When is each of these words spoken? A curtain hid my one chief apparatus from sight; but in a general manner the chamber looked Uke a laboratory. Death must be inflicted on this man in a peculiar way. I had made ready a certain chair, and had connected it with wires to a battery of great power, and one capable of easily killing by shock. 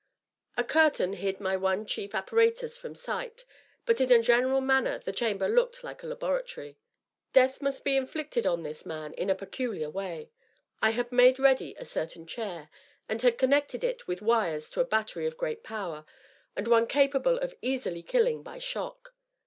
A 0.57 0.63
curtain 0.63 1.13
hid 1.13 1.39
my 1.39 1.55
one 1.55 1.85
chief 1.85 2.15
apparatus 2.15 2.75
from 2.75 2.95
sight; 2.95 3.45
but 3.85 4.01
in 4.01 4.11
a 4.11 4.19
general 4.19 4.59
manner 4.59 4.97
the 4.97 5.11
chamber 5.11 5.47
looked 5.47 5.83
Uke 5.83 6.01
a 6.01 6.07
laboratory. 6.07 6.79
Death 7.33 7.61
must 7.61 7.83
be 7.83 7.95
inflicted 7.97 8.47
on 8.47 8.63
this 8.63 8.83
man 8.83 9.13
in 9.13 9.29
a 9.29 9.35
peculiar 9.35 9.91
way. 9.91 10.31
I 10.81 10.89
had 10.89 11.11
made 11.11 11.37
ready 11.37 11.75
a 11.77 11.85
certain 11.85 12.25
chair, 12.25 12.71
and 13.07 13.21
had 13.21 13.37
connected 13.37 13.83
it 13.83 14.07
with 14.07 14.23
wires 14.23 14.71
to 14.71 14.81
a 14.81 14.85
battery 14.85 15.27
of 15.27 15.37
great 15.37 15.63
power, 15.63 16.05
and 16.55 16.67
one 16.67 16.87
capable 16.87 17.37
of 17.37 17.53
easily 17.61 18.01
killing 18.01 18.41
by 18.41 18.57
shock. 18.57 19.13